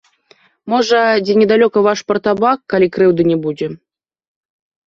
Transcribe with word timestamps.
Можа, 0.71 1.01
дзе 1.25 1.35
недалёка 1.41 1.83
ваш 1.87 1.99
партабак, 2.13 2.59
калі 2.75 2.87
крыўды 2.97 3.23
не 3.33 3.37
будзе. 3.45 3.67